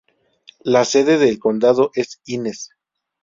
La 0.63 0.83
sede 0.83 1.19
del 1.19 1.37
condado 1.37 1.91
es 1.93 2.21
Inez. 2.25 2.69